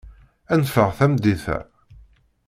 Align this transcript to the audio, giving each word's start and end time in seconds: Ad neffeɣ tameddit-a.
Ad 0.51 0.59
neffeɣ 0.61 0.89
tameddit-a. 0.97 1.57